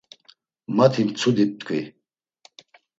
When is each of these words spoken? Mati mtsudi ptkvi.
Mati 0.75 1.01
mtsudi 1.07 1.43
ptkvi. 1.51 1.79